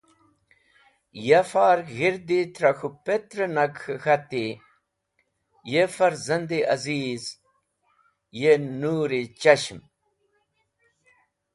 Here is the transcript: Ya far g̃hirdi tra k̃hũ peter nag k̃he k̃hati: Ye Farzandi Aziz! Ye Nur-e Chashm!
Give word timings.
Ya 1.27 1.41
far 1.51 1.79
g̃hirdi 1.91 2.39
tra 2.55 2.71
k̃hũ 2.77 2.91
peter 3.05 3.39
nag 3.55 3.73
k̃he 3.81 3.95
k̃hati: 4.03 4.45
Ye 5.71 5.83
Farzandi 5.95 6.59
Aziz! 6.73 7.23
Ye 8.41 8.53
Nur-e 8.79 9.21
Chashm! 9.41 9.79